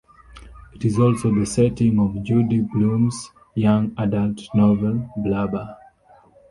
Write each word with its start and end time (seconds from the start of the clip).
It 0.73 0.83
is 0.83 0.97
also 0.97 1.31
the 1.31 1.45
setting 1.45 1.99
of 1.99 2.23
Judy 2.23 2.61
Blume's 2.61 3.29
young 3.53 3.93
adult 3.99 4.41
novel, 4.55 5.11
Blubber. 5.17 5.77